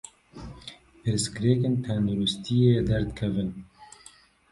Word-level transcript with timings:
Pirsgirêkên 1.01 1.75
tenduristiyê 1.83 2.73
derdikevin. 2.87 3.51